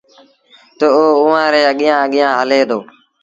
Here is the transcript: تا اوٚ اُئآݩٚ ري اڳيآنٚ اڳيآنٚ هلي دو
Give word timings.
تا 0.77 0.85
اوٚ 0.97 1.13
اُئآݩٚ 1.19 1.51
ري 1.53 1.61
اڳيآنٚ 1.71 2.03
اڳيآنٚ 2.05 2.37
هلي 2.39 2.59
دو 2.69 2.79